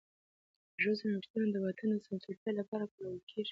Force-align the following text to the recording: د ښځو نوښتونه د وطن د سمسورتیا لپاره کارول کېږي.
د 0.75 0.77
ښځو 0.83 1.05
نوښتونه 1.13 1.45
د 1.51 1.55
وطن 1.65 1.87
د 1.93 1.95
سمسورتیا 2.05 2.51
لپاره 2.59 2.91
کارول 2.93 3.19
کېږي. 3.29 3.49